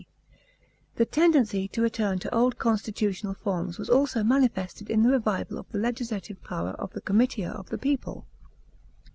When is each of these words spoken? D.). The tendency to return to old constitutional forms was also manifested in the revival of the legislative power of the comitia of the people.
D.). 0.01 0.07
The 0.95 1.05
tendency 1.05 1.67
to 1.67 1.81
return 1.83 2.17
to 2.17 2.33
old 2.35 2.57
constitutional 2.57 3.35
forms 3.35 3.77
was 3.77 3.87
also 3.87 4.23
manifested 4.23 4.89
in 4.89 5.03
the 5.03 5.09
revival 5.11 5.59
of 5.59 5.69
the 5.69 5.77
legislative 5.77 6.43
power 6.43 6.71
of 6.71 6.91
the 6.93 7.01
comitia 7.01 7.51
of 7.51 7.69
the 7.69 7.77
people. 7.77 8.25